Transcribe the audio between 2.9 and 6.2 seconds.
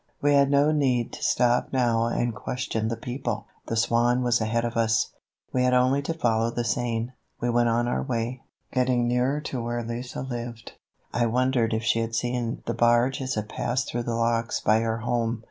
people. The Swan was ahead of us. We had only to